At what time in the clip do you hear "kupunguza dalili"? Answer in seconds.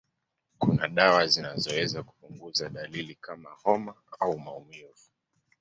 2.03-3.15